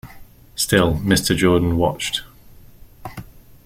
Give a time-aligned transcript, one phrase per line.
[0.55, 1.37] Still Mr.
[1.37, 2.23] Jordan watched.